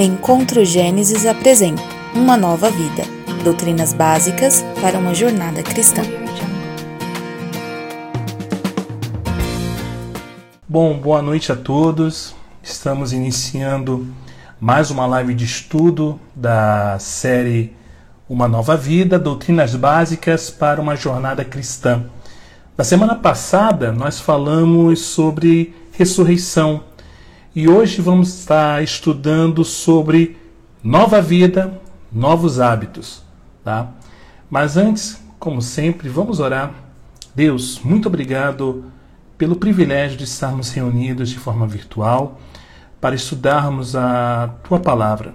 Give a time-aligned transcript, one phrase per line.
[0.00, 1.82] Encontro Gênesis apresenta
[2.14, 3.02] Uma Nova Vida
[3.42, 6.02] Doutrinas Básicas para uma Jornada Cristã.
[10.68, 12.32] Bom, boa noite a todos.
[12.62, 14.06] Estamos iniciando
[14.60, 17.74] mais uma live de estudo da série
[18.28, 22.04] Uma Nova Vida Doutrinas Básicas para uma Jornada Cristã.
[22.76, 26.84] Na semana passada, nós falamos sobre ressurreição
[27.54, 30.36] e hoje vamos estar estudando sobre
[30.84, 31.80] nova vida,
[32.12, 33.22] novos hábitos,
[33.64, 33.90] tá?
[34.50, 36.72] Mas antes, como sempre, vamos orar.
[37.34, 38.84] Deus, muito obrigado
[39.36, 42.38] pelo privilégio de estarmos reunidos de forma virtual
[43.00, 45.34] para estudarmos a tua palavra.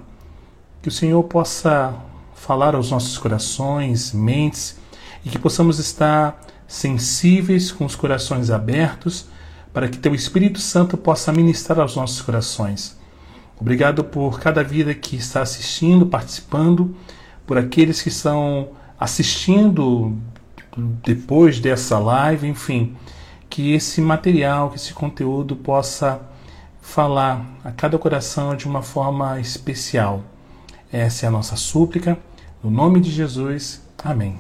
[0.81, 1.95] Que o Senhor possa
[2.35, 4.77] falar aos nossos corações, mentes
[5.25, 9.27] e que possamos estar sensíveis com os corações abertos
[9.73, 12.95] para que Teu Espírito Santo possa ministrar aos nossos corações.
[13.59, 16.95] Obrigado por cada vida que está assistindo, participando,
[17.47, 20.15] por aqueles que estão assistindo
[20.77, 22.95] depois dessa live, enfim,
[23.49, 26.21] que esse material, que esse conteúdo possa
[26.81, 30.23] falar a cada coração de uma forma especial.
[30.91, 32.17] Essa é a nossa súplica.
[32.63, 33.81] No nome de Jesus.
[34.03, 34.37] Amém.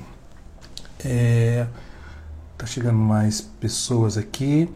[1.03, 1.65] É,
[2.57, 4.69] tá chegando mais pessoas aqui.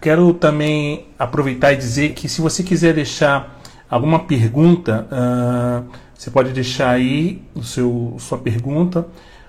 [0.00, 5.84] Quero também aproveitar e dizer que se você quiser deixar alguma pergunta, uh,
[6.14, 9.06] você pode deixar aí o seu, sua pergunta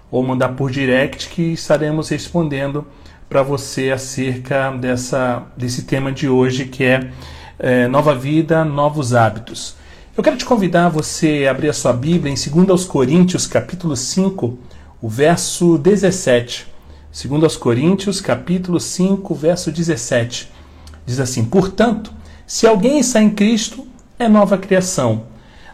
[0.10, 2.86] ou mandar por direct que estaremos respondendo
[3.30, 7.10] para você acerca dessa, desse tema de hoje que é,
[7.58, 9.76] é Nova Vida, Novos Hábitos.
[10.18, 14.60] Eu quero te convidar a você abrir a sua Bíblia em 2 Coríntios capítulo 5,
[15.02, 16.71] o verso 17.
[17.12, 20.50] Segundo aos Coríntios, capítulo 5, verso 17.
[21.06, 22.10] Diz assim: "Portanto,
[22.48, 23.86] se alguém está em Cristo,
[24.18, 25.24] é nova criação.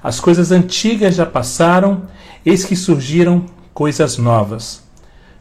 [0.02, 2.08] As coisas antigas já passaram,
[2.44, 4.82] eis que surgiram coisas novas."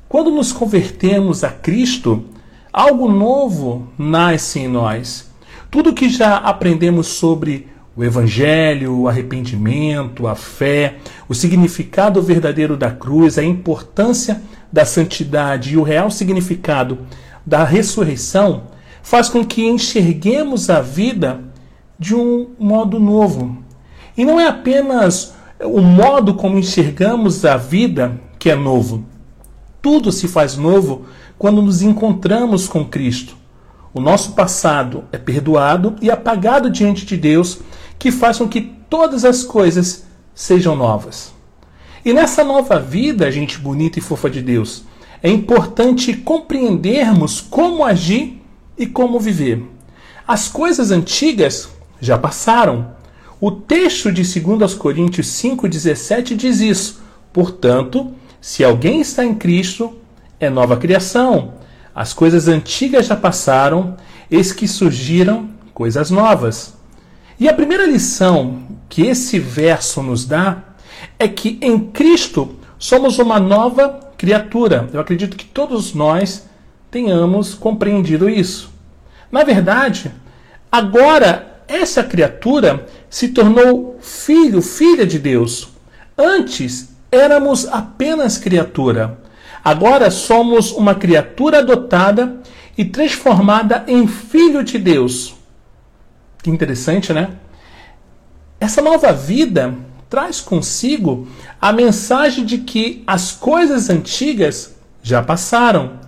[0.07, 2.27] Quando nos convertemos a Cristo,
[2.71, 5.31] algo novo nasce em nós.
[5.71, 12.91] Tudo que já aprendemos sobre o Evangelho, o arrependimento, a fé, o significado verdadeiro da
[12.91, 14.43] cruz, a importância
[14.73, 16.99] da santidade e o real significado
[17.45, 18.65] da ressurreição
[19.03, 21.41] faz com que enxerguemos a vida
[21.99, 23.59] de um modo novo.
[24.17, 29.05] E não é apenas o modo como enxergamos a vida que é novo.
[29.81, 31.07] Tudo se faz novo
[31.39, 33.37] quando nos encontramos com Cristo.
[33.95, 37.61] O nosso passado é perdoado e apagado diante de Deus,
[37.99, 38.61] que faz com que
[38.91, 40.05] todas as coisas
[40.35, 41.36] sejam novas.
[42.07, 44.85] E nessa nova vida, gente bonita e fofa de Deus,
[45.21, 48.41] é importante compreendermos como agir
[48.79, 49.65] e como viver.
[50.25, 51.69] As coisas antigas
[52.01, 52.93] já passaram.
[53.41, 57.03] O texto de 2 Coríntios 5,17 diz isso.
[57.33, 59.93] Portanto, se alguém está em Cristo,
[60.39, 61.55] é nova criação.
[61.93, 63.97] As coisas antigas já passaram,
[64.31, 66.73] eis que surgiram coisas novas.
[67.41, 70.76] E a primeira lição que esse verso nos dá
[71.19, 74.89] é que em Cristo somos uma nova criatura.
[74.93, 76.49] Eu acredito que todos nós
[76.91, 78.71] tenhamos compreendido isso.
[79.31, 80.13] Na verdade,
[80.71, 85.69] agora essa criatura se tornou filho, filha de Deus.
[86.17, 89.19] Antes éramos apenas criatura.
[89.65, 92.41] Agora somos uma criatura adotada
[92.79, 95.35] e transformada em filho de Deus.
[96.43, 97.31] Que interessante, né?
[98.61, 99.75] Essa nova vida
[100.09, 101.27] traz consigo
[101.61, 106.01] a mensagem de que as coisas antigas já passaram.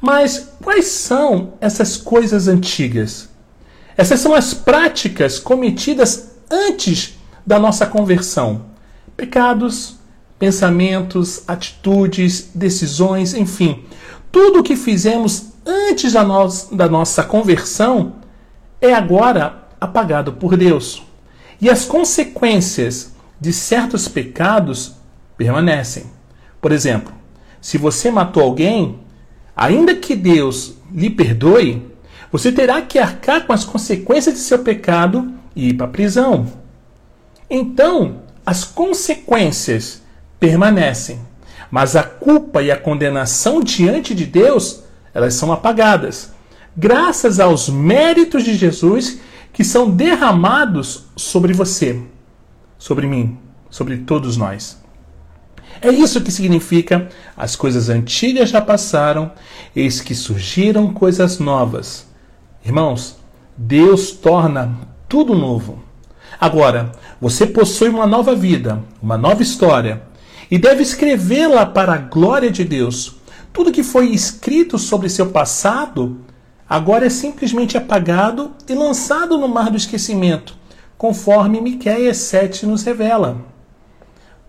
[0.00, 3.28] Mas quais são essas coisas antigas?
[3.96, 7.14] Essas são as práticas cometidas antes
[7.46, 8.66] da nossa conversão.
[9.16, 9.96] Pecados,
[10.38, 13.84] pensamentos, atitudes, decisões, enfim,
[14.30, 18.16] tudo o que fizemos antes da, no da nossa conversão
[18.80, 21.02] é agora apagado por Deus.
[21.60, 24.94] E as consequências de certos pecados
[25.36, 26.04] permanecem.
[26.60, 27.12] Por exemplo,
[27.60, 29.00] se você matou alguém,
[29.54, 31.86] ainda que Deus lhe perdoe,
[32.32, 36.46] você terá que arcar com as consequências de seu pecado e ir para a prisão.
[37.48, 40.02] Então, as consequências
[40.38, 41.20] permanecem,
[41.70, 44.82] mas a culpa e a condenação diante de Deus,
[45.14, 46.32] elas são apagadas,
[46.76, 49.18] graças aos méritos de Jesus
[49.52, 52.02] que são derramados sobre você
[52.78, 53.38] sobre mim,
[53.70, 54.80] sobre todos nós.
[55.80, 59.32] É isso que significa as coisas antigas já passaram,
[59.74, 62.06] eis que surgiram coisas novas.
[62.64, 63.16] Irmãos,
[63.56, 64.76] Deus torna
[65.08, 65.82] tudo novo.
[66.40, 70.02] Agora, você possui uma nova vida, uma nova história,
[70.50, 73.16] e deve escrevê-la para a glória de Deus.
[73.52, 76.20] Tudo que foi escrito sobre seu passado
[76.68, 80.56] agora é simplesmente apagado e lançado no mar do esquecimento,
[80.96, 83.44] conforme Miqueias 7 nos revela.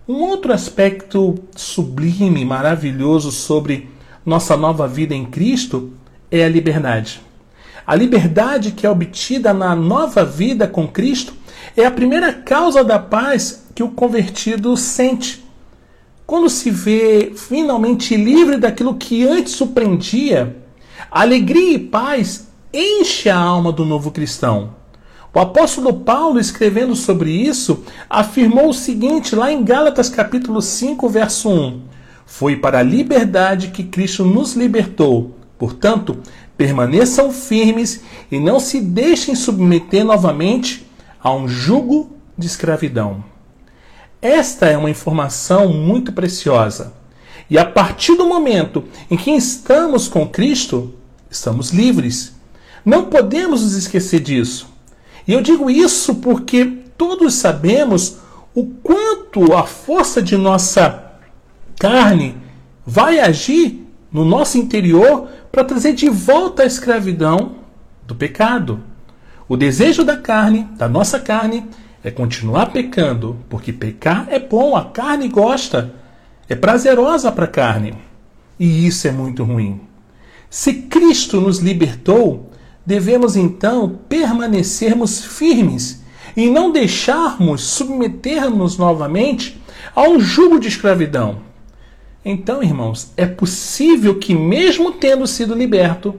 [0.08, 3.90] Um outro aspecto sublime, maravilhoso sobre
[4.26, 5.92] nossa nova vida em Cristo
[6.32, 7.22] é a liberdade.
[7.86, 11.34] A liberdade que é obtida na nova vida com Cristo
[11.76, 15.46] é a primeira causa da paz que o convertido sente.
[16.26, 20.58] Quando se vê finalmente livre daquilo que antes o prendia,
[21.12, 24.77] alegria e paz enche a alma do novo cristão.
[25.34, 31.50] O apóstolo Paulo, escrevendo sobre isso, afirmou o seguinte lá em Gálatas capítulo 5, verso
[31.50, 31.82] 1:
[32.26, 35.36] Foi para a liberdade que Cristo nos libertou.
[35.58, 36.20] Portanto,
[36.56, 38.02] permaneçam firmes
[38.32, 40.88] e não se deixem submeter novamente
[41.22, 43.24] a um jugo de escravidão.
[44.22, 46.94] Esta é uma informação muito preciosa.
[47.50, 50.94] E a partir do momento em que estamos com Cristo,
[51.30, 52.34] estamos livres.
[52.84, 54.77] Não podemos nos esquecer disso.
[55.28, 56.66] E eu digo isso porque
[56.98, 58.18] todos sabemos
[58.56, 61.12] o quanto a força de nossa
[61.80, 62.38] carne
[62.86, 67.58] vai agir no nosso interior para trazer de volta a escravidão
[68.06, 68.82] do pecado.
[69.50, 71.66] O desejo da carne, da nossa carne,
[72.04, 75.94] é continuar pecando, porque pecar é bom, a carne gosta,
[76.48, 77.94] é prazerosa para a carne.
[78.60, 79.82] E isso é muito ruim.
[80.50, 82.50] Se Cristo nos libertou,
[82.88, 86.02] devemos então permanecermos firmes
[86.38, 89.62] e não deixarmos submetermos novamente
[89.94, 91.40] a um jugo de escravidão.
[92.24, 96.16] Então, irmãos, é possível que mesmo tendo sido liberto,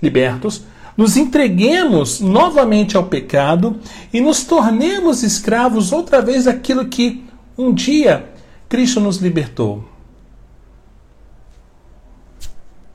[0.00, 0.62] libertos,
[0.96, 3.78] nos entreguemos novamente ao pecado
[4.10, 7.22] e nos tornemos escravos outra vez daquilo que
[7.56, 8.32] um dia
[8.66, 9.84] Cristo nos libertou.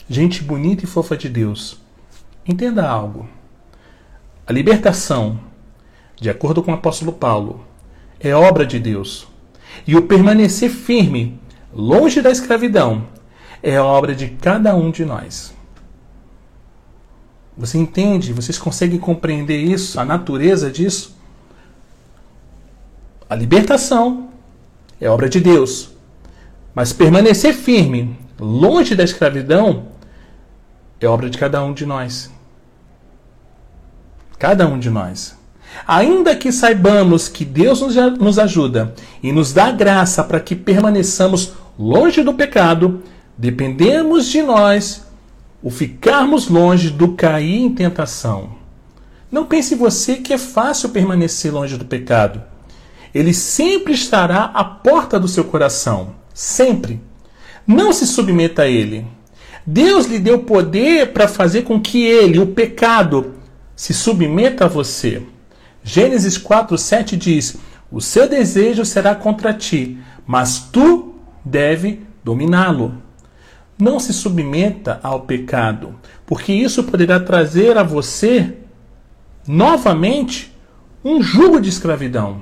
[0.10, 1.83] Gente bonita e fofa de Deus,
[2.46, 3.28] entenda algo.
[4.46, 5.40] A libertação,
[6.20, 7.66] de acordo com o apóstolo Paulo,
[8.20, 9.28] é obra de Deus.
[9.88, 11.40] E o permanecer firme,
[11.74, 13.08] longe da escravidão,
[13.62, 15.54] é obra de cada um de nós.
[17.58, 18.34] Você entende?
[18.34, 21.16] Vocês conseguem compreender isso, a natureza disso?
[23.30, 24.30] A libertação
[25.00, 25.92] é obra de Deus.
[26.74, 29.88] Mas permanecer firme, longe da escravidão,
[31.00, 32.33] é obra de cada um de nós.
[34.44, 35.38] Cada um de nós.
[35.88, 37.80] Ainda que saibamos que Deus
[38.20, 38.94] nos ajuda
[39.24, 43.02] e nos dá graça para que permaneçamos longe do pecado,
[43.38, 45.08] dependemos de nós
[45.62, 48.50] o ficarmos longe do cair em tentação.
[49.32, 52.42] Não pense você que é fácil permanecer longe do pecado.
[53.16, 56.16] Ele sempre estará à porta do seu coração.
[56.34, 57.00] Sempre.
[57.66, 59.08] Não se submeta a ele.
[59.66, 63.33] Deus lhe deu poder para fazer com que ele, o pecado,
[63.76, 65.24] se submeta a você.
[65.84, 67.58] Gênesis 4:7 diz:
[67.92, 73.02] "O seu desejo será contra ti, mas tu deve dominá-lo."
[73.78, 78.58] Não se submeta ao pecado, porque isso poderá trazer a você
[79.48, 80.56] novamente
[81.04, 82.42] um jugo de escravidão.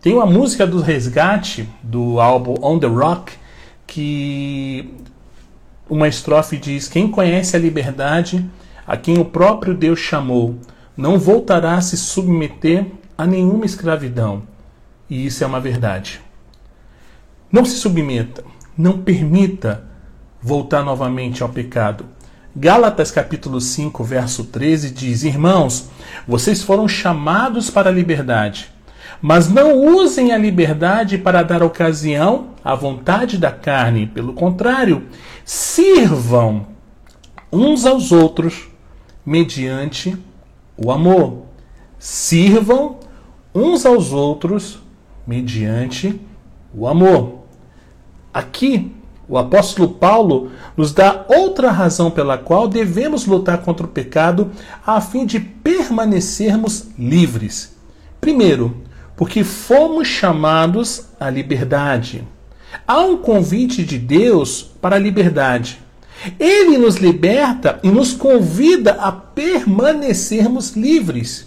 [0.00, 3.32] Tem uma música do Resgate do álbum On the Rock
[3.86, 4.94] que
[5.88, 8.48] uma estrofe diz: Quem conhece a liberdade,
[8.88, 10.58] a quem o próprio Deus chamou,
[10.96, 14.42] não voltará a se submeter a nenhuma escravidão.
[15.08, 16.20] E isso é uma verdade.
[17.52, 18.42] Não se submeta
[18.78, 19.82] não permita
[20.40, 22.06] voltar novamente ao pecado.
[22.54, 25.90] Gálatas capítulo 5, verso 13 diz: Irmãos,
[26.26, 28.70] vocês foram chamados para a liberdade,
[29.20, 34.06] mas não usem a liberdade para dar ocasião à vontade da carne.
[34.06, 35.08] Pelo contrário,
[35.44, 36.68] sirvam
[37.52, 38.68] uns aos outros
[39.28, 40.16] mediante
[40.74, 41.42] o amor.
[41.98, 42.96] Sirvam
[43.54, 44.78] uns aos outros
[45.26, 46.18] mediante
[46.74, 47.40] o amor.
[48.32, 48.90] Aqui,
[49.28, 54.50] o apóstolo Paulo nos dá outra razão pela qual devemos lutar contra o pecado
[54.86, 57.76] a fim de permanecermos livres.
[58.22, 58.78] Primeiro,
[59.14, 62.26] porque fomos chamados à liberdade.
[62.86, 65.80] Há um convite de Deus para a liberdade.
[66.38, 71.46] Ele nos liberta e nos convida a permanecermos livres.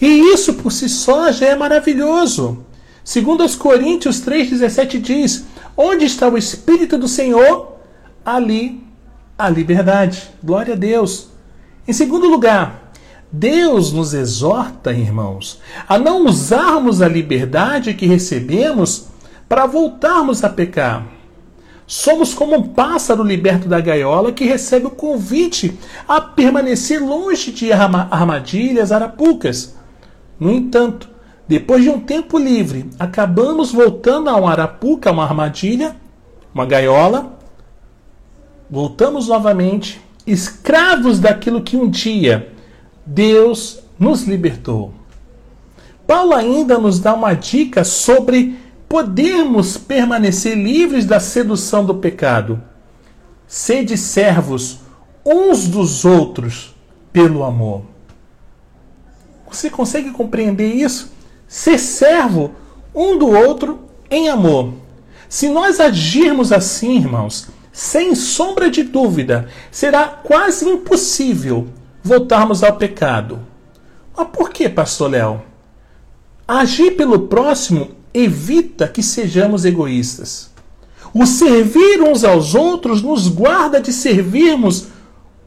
[0.00, 2.64] E isso por si só já é maravilhoso.
[3.02, 7.78] Segundo os Coríntios 3:17 diz: Onde está o Espírito do Senhor?
[8.24, 8.84] Ali
[9.38, 10.28] a liberdade.
[10.42, 11.28] Glória a Deus.
[11.86, 12.92] Em segundo lugar,
[13.30, 19.06] Deus nos exorta, irmãos, a não usarmos a liberdade que recebemos
[19.48, 21.06] para voltarmos a pecar.
[21.88, 27.72] Somos como um pássaro liberto da gaiola que recebe o convite a permanecer longe de
[27.72, 29.74] armadilhas, arapucas.
[30.38, 31.08] No entanto,
[31.48, 35.96] depois de um tempo livre, acabamos voltando a um arapuca, uma armadilha,
[36.54, 37.38] uma gaiola.
[38.70, 42.52] Voltamos novamente, escravos daquilo que um dia
[43.06, 44.92] Deus nos libertou.
[46.06, 52.62] Paulo ainda nos dá uma dica sobre podermos permanecer livres da sedução do pecado.
[53.46, 54.80] Sede servos
[55.24, 56.74] uns dos outros
[57.12, 57.82] pelo amor.
[59.50, 61.12] Você consegue compreender isso?
[61.46, 62.52] Ser servo
[62.94, 63.80] um do outro
[64.10, 64.74] em amor.
[65.28, 71.68] Se nós agirmos assim, irmãos, sem sombra de dúvida, será quase impossível
[72.02, 73.40] voltarmos ao pecado.
[74.16, 75.42] Mas por que, pastor Léo?
[76.46, 80.50] Agir pelo próximo evita que sejamos egoístas.
[81.14, 84.88] O servir uns aos outros nos guarda de servirmos,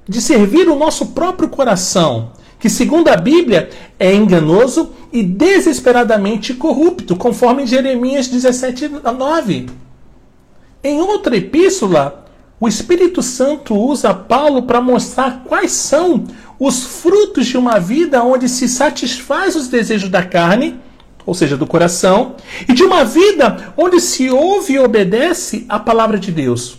[0.07, 7.15] de servir o nosso próprio coração, que segundo a Bíblia é enganoso e desesperadamente corrupto,
[7.15, 9.69] conforme Jeremias 17, 9.
[10.83, 12.25] Em outra epístola,
[12.59, 16.25] o Espírito Santo usa Paulo para mostrar quais são
[16.59, 20.79] os frutos de uma vida onde se satisfaz os desejos da carne,
[21.25, 22.35] ou seja, do coração,
[22.67, 26.77] e de uma vida onde se ouve e obedece a palavra de Deus.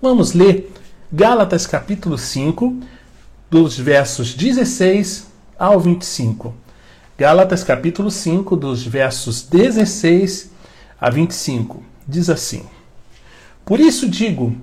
[0.00, 0.72] Vamos ler
[1.12, 2.78] Gálatas capítulo 5,
[3.50, 5.26] dos versos 16
[5.58, 6.54] ao 25.
[7.18, 10.52] Gálatas capítulo 5, dos versos 16
[11.00, 11.82] a 25.
[12.06, 12.62] Diz assim:
[13.64, 14.56] Por isso digo,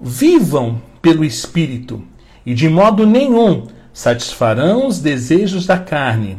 [0.00, 2.02] vivam pelo Espírito
[2.46, 6.38] e de modo nenhum satisfarão os desejos da carne.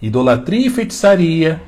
[0.00, 1.60] idolatria e feitiçaria,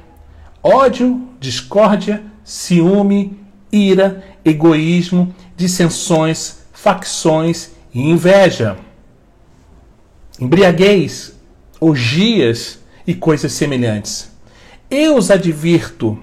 [0.63, 3.39] ódio, discórdia, ciúme,
[3.73, 8.77] ira, egoísmo, dissensões, facções e inveja.
[10.41, 11.37] Embriaguez,
[11.81, 14.31] orgias e coisas semelhantes.
[14.91, 16.19] Eu os advirto,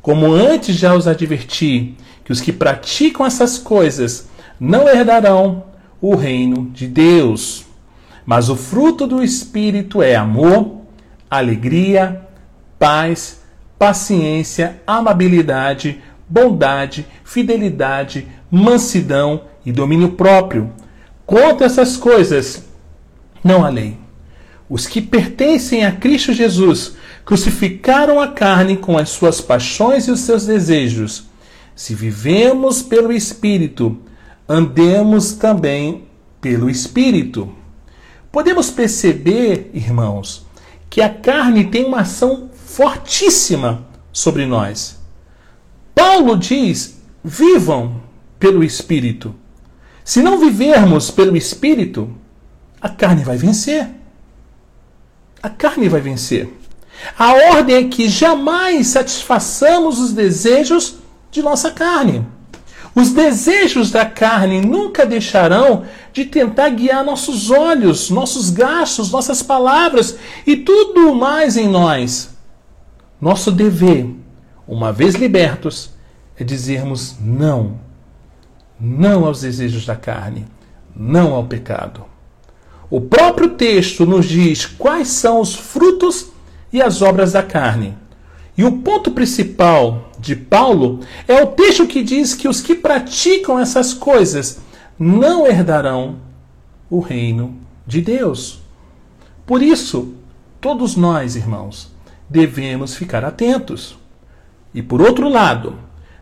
[0.00, 1.94] como antes já os adverti,
[2.24, 4.28] que os que praticam essas coisas
[4.58, 5.64] não herdarão
[6.00, 7.64] o reino de Deus.
[8.26, 10.81] Mas o fruto do Espírito é amor,
[11.38, 12.28] alegria,
[12.78, 13.40] paz,
[13.78, 20.70] paciência, amabilidade, bondade, fidelidade, mansidão e domínio próprio.
[21.24, 22.66] Contra essas coisas
[23.42, 23.96] não há lei.
[24.68, 30.20] Os que pertencem a Cristo Jesus crucificaram a carne com as suas paixões e os
[30.20, 31.24] seus desejos.
[31.74, 33.98] Se vivemos pelo Espírito,
[34.46, 36.04] andemos também
[36.42, 37.50] pelo Espírito.
[38.30, 40.41] Podemos perceber, irmãos,
[40.92, 45.00] que a carne tem uma ação fortíssima sobre nós.
[45.94, 48.02] Paulo diz: vivam
[48.38, 49.34] pelo Espírito.
[50.04, 52.14] Se não vivermos pelo Espírito,
[52.78, 53.88] a carne vai vencer.
[55.42, 56.52] A carne vai vencer.
[57.18, 60.96] A ordem é que jamais satisfaçamos os desejos
[61.30, 62.26] de nossa carne.
[62.94, 70.18] Os desejos da carne nunca deixarão de tentar guiar nossos olhos, nossos gastos, nossas palavras
[70.46, 72.30] e tudo mais em nós.
[73.20, 74.14] Nosso dever,
[74.68, 75.90] uma vez libertos,
[76.38, 77.80] é dizermos não.
[78.78, 80.44] Não aos desejos da carne,
[80.94, 82.04] não ao pecado.
[82.90, 86.26] O próprio texto nos diz quais são os frutos
[86.70, 87.96] e as obras da carne.
[88.56, 93.58] E o ponto principal de Paulo é o texto que diz que os que praticam
[93.58, 94.60] essas coisas
[94.96, 96.18] não herdarão
[96.88, 98.60] o reino de Deus.
[99.44, 100.14] Por isso,
[100.60, 101.92] todos nós, irmãos,
[102.30, 103.98] devemos ficar atentos.
[104.72, 105.76] E por outro lado,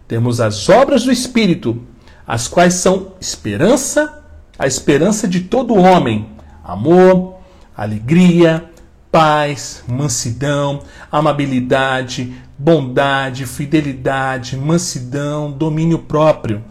[0.09, 1.83] temos as obras do Espírito,
[2.27, 4.25] as quais são esperança,
[4.59, 6.31] a esperança de todo homem,
[6.65, 7.35] amor,
[7.77, 8.65] alegria,
[9.13, 10.81] paz, mansidão,
[11.13, 16.63] amabilidade, bondade, fidelidade, mansidão, domínio próprio.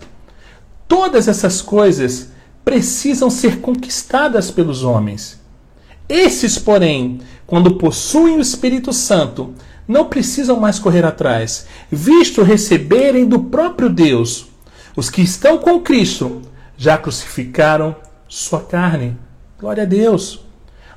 [0.87, 2.29] Todas essas coisas
[2.63, 5.39] precisam ser conquistadas pelos homens.
[6.07, 9.55] Esses, porém, quando possuem o Espírito Santo,
[9.87, 14.45] não precisam mais correr atrás, visto receberem do próprio Deus.
[14.95, 16.43] Os que estão com Cristo
[16.77, 17.95] já crucificaram
[18.27, 19.17] sua carne.
[19.59, 20.45] Glória a Deus.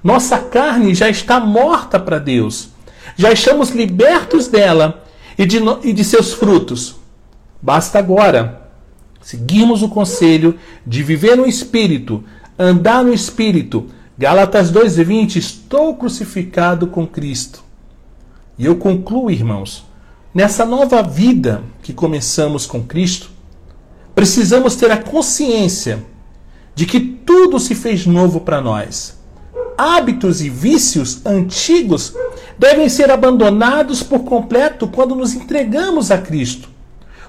[0.05, 2.72] Nossa carne já está morta para Deus.
[3.17, 5.05] Já estamos libertos dela
[5.39, 6.97] e de, e de seus frutos.
[7.61, 8.71] Basta agora
[9.21, 12.25] seguirmos o conselho de viver no Espírito,
[12.59, 13.87] andar no Espírito.
[14.19, 17.63] Gálatas 2,20: Estou crucificado com Cristo.
[18.59, 19.85] E eu concluo, irmãos,
[20.35, 23.31] nessa nova vida que começamos com Cristo,
[24.15, 26.05] precisamos ter a consciência
[26.75, 29.22] de que tudo se fez novo para nós.
[29.85, 32.15] Hábitos e vícios antigos
[32.57, 36.69] devem ser abandonados por completo quando nos entregamos a Cristo.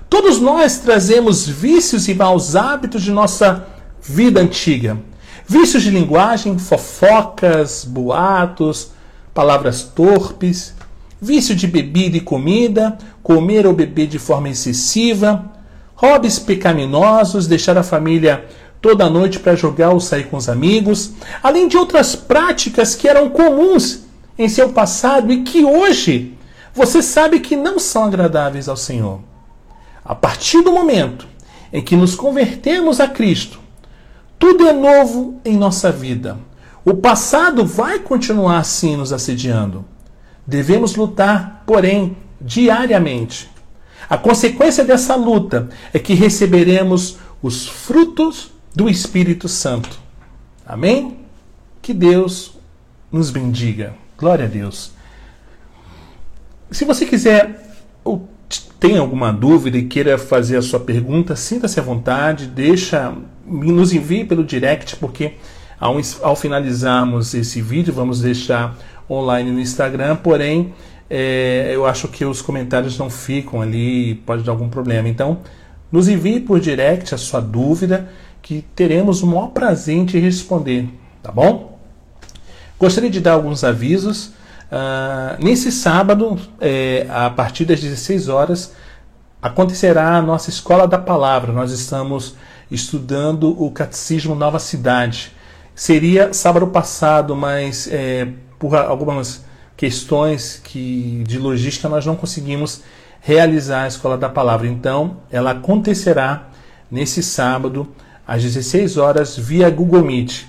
[0.08, 3.66] Todos nós trazemos vícios e maus hábitos de nossa
[4.00, 5.00] vida antiga.
[5.48, 8.92] Vícios de linguagem, fofocas, boatos,
[9.34, 10.76] palavras torpes,
[11.20, 15.52] vício de bebida e comida, comer ou beber de forma excessiva,
[15.96, 18.46] hobbies pecaminosos, deixar a família
[18.84, 23.30] toda noite para jogar ou sair com os amigos, além de outras práticas que eram
[23.30, 24.02] comuns
[24.38, 26.38] em seu passado e que hoje
[26.76, 29.22] você sabe que não são agradáveis ao Senhor.
[30.04, 31.26] A partir do momento
[31.72, 33.58] em que nos convertemos a Cristo,
[34.38, 36.38] tudo é novo em nossa vida.
[36.84, 39.86] O passado vai continuar assim nos assediando.
[40.46, 43.50] Devemos lutar, porém, diariamente.
[44.10, 50.00] A consequência dessa luta é que receberemos os frutos do Espírito Santo.
[50.66, 51.20] Amém?
[51.82, 52.58] Que Deus
[53.12, 53.94] nos bendiga.
[54.18, 54.92] Glória a Deus.
[56.72, 58.28] Se você quiser ou
[58.80, 63.14] tem alguma dúvida e queira fazer a sua pergunta, sinta-se à vontade, deixa,
[63.46, 65.34] nos envie pelo direct, porque
[65.80, 68.78] ao, ao finalizarmos esse vídeo, vamos deixar
[69.10, 70.74] online no Instagram, porém
[71.10, 75.08] é, eu acho que os comentários não ficam ali, pode dar algum problema.
[75.08, 75.40] Então,
[75.92, 78.10] nos envie por direct a sua dúvida,
[78.44, 80.90] que teremos o maior prazer em responder,
[81.24, 81.80] tá bom?
[82.78, 84.28] Gostaria de dar alguns avisos.
[84.70, 88.74] Uh, nesse sábado, é, a partir das 16 horas,
[89.42, 91.54] acontecerá a nossa Escola da Palavra.
[91.54, 92.36] Nós estamos
[92.70, 95.32] estudando o Catecismo Nova Cidade.
[95.74, 98.28] Seria sábado passado, mas é,
[98.60, 99.46] por algumas
[99.78, 102.84] questões que de logística nós não conseguimos
[103.22, 104.68] realizar a Escola da Palavra.
[104.68, 106.50] Então, ela acontecerá
[106.92, 107.88] nesse sábado
[108.28, 110.46] às 16 horas via Google Meet.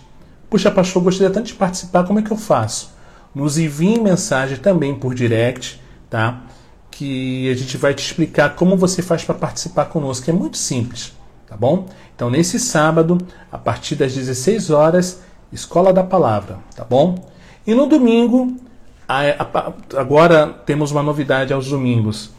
[0.48, 2.92] Puxa, pastor, gostaria tanto de participar, como é que eu faço?
[3.34, 6.42] Nos envie mensagem também por direct, tá?
[6.90, 10.30] Que a gente vai te explicar como você faz para participar conosco.
[10.30, 11.12] É muito simples,
[11.48, 11.86] tá bom?
[12.14, 13.18] Então, nesse sábado,
[13.50, 15.20] a partir das 16 horas,
[15.52, 17.28] Escola da Palavra, tá bom?
[17.66, 18.56] E no domingo,
[19.96, 22.30] agora temos uma novidade aos domingos.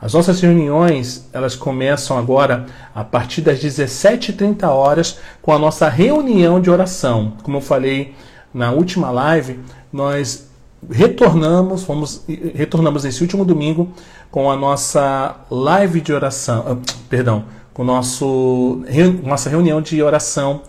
[0.00, 6.60] As nossas reuniões, elas começam agora a partir das 17h30 horas com a nossa reunião
[6.60, 7.32] de oração.
[7.42, 8.14] Como eu falei
[8.52, 9.58] na última live,
[9.90, 10.48] nós
[10.90, 13.90] retornamos, fomos, retornamos nesse último domingo
[14.30, 16.76] com a nossa live de oração, ah,
[17.08, 18.82] perdão, com nosso,
[19.24, 20.60] nossa reunião de oração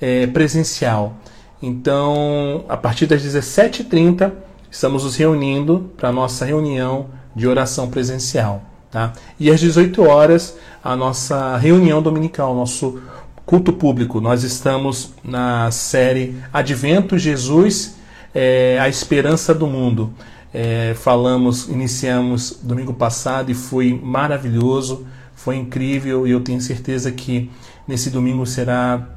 [0.00, 1.14] é, presencial.
[1.62, 4.32] Então, a partir das 17h30,
[4.70, 8.69] estamos nos reunindo para a nossa reunião de oração presencial.
[8.90, 9.12] Tá?
[9.38, 13.00] E às 18 horas, a nossa reunião dominical, nosso
[13.46, 14.20] culto público.
[14.20, 17.96] Nós estamos na série Advento Jesus,
[18.34, 20.12] é, a esperança do mundo.
[20.52, 27.50] É, falamos, iniciamos domingo passado e foi maravilhoso, foi incrível e eu tenho certeza que
[27.86, 29.08] nesse domingo será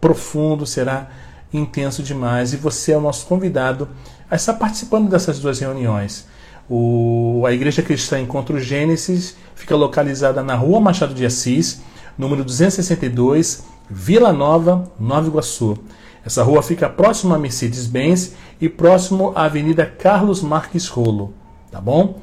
[0.00, 1.10] profundo, será
[1.52, 3.88] intenso demais e você é o nosso convidado
[4.30, 6.26] a estar participando dessas duas reuniões.
[6.68, 11.82] O, a Igreja Cristã Encontro Gênesis fica localizada na Rua Machado de Assis,
[12.16, 15.76] número 262, Vila Nova, Nova Iguaçu.
[16.24, 21.34] Essa rua fica próximo a Mercedes-Benz e próximo à Avenida Carlos Marques Rolo,
[21.70, 22.18] tá bom?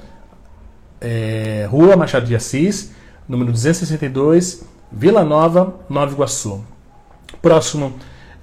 [0.99, 2.91] É, rua Machado de Assis,
[3.27, 6.63] número 262, Vila Nova, Nova Iguaçu.
[7.43, 7.93] Próximo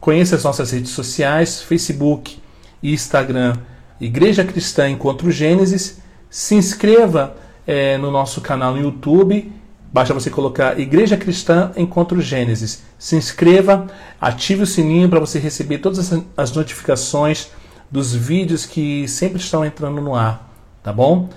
[0.00, 2.38] conheça as nossas redes sociais, Facebook
[2.82, 3.56] e Instagram,
[4.00, 9.52] Igreja Cristã Encontro Gênesis Se inscreva é, no nosso canal no YouTube.
[9.92, 12.82] Basta você colocar Igreja Cristã Encontro Gênesis.
[12.98, 13.86] Se inscreva,
[14.20, 17.50] ative o sininho para você receber todas as notificações
[17.90, 21.28] dos vídeos que sempre estão entrando no ar, tá bom?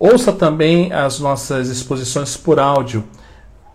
[0.00, 3.04] Ouça também as nossas exposições por áudio,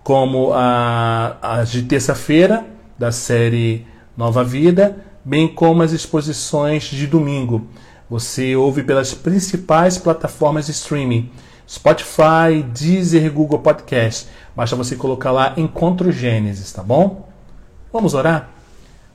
[0.03, 2.65] como a, a de terça-feira,
[2.99, 7.67] da série Nova Vida, bem como as exposições de domingo.
[8.09, 11.29] Você ouve pelas principais plataformas de streaming:
[11.67, 14.29] Spotify, Deezer, Google Podcast.
[14.55, 17.27] Basta você colocar lá Encontro Gênesis, tá bom?
[17.91, 18.49] Vamos orar?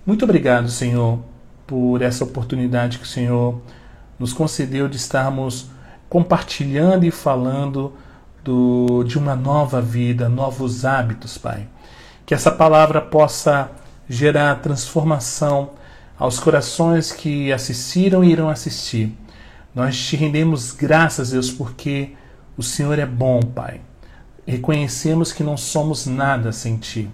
[0.05, 1.21] Muito obrigado, Senhor,
[1.67, 3.61] por essa oportunidade que o Senhor
[4.19, 5.69] nos concedeu de estarmos
[6.09, 7.95] compartilhando e falando
[8.45, 11.67] do, de uma nova vida, novos hábitos, Pai.
[12.27, 13.71] Que essa palavra possa
[14.09, 15.71] gerar transformação
[16.19, 19.17] aos corações que assistiram e irão assistir.
[19.75, 22.13] Nós te rendemos graças, Deus, porque
[22.57, 23.81] o Senhor é bom, Pai.
[24.47, 27.11] Reconhecemos que não somos nada sem Ti.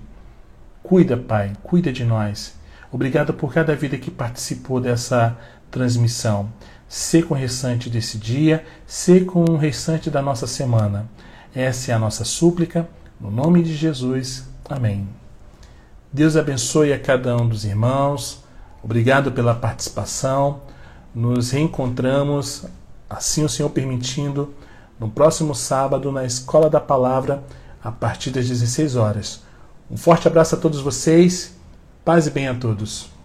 [0.82, 2.54] Cuida, Pai, cuida de nós.
[2.90, 5.36] Obrigado por cada vida que participou dessa
[5.70, 6.50] transmissão
[6.88, 11.06] ser com o restante desse dia, ser com o restante da nossa semana.
[11.54, 12.88] Essa é a nossa súplica,
[13.20, 14.48] no nome de Jesus.
[14.68, 15.06] Amém.
[16.10, 18.42] Deus abençoe a cada um dos irmãos.
[18.82, 20.62] Obrigado pela participação.
[21.14, 22.64] Nos reencontramos,
[23.08, 24.54] assim o Senhor permitindo,
[24.98, 27.42] no próximo sábado na Escola da Palavra,
[27.82, 29.42] a partir das 16 horas.
[29.90, 31.56] Um forte abraço a todos vocês.
[32.04, 33.17] Paz e bem a todos.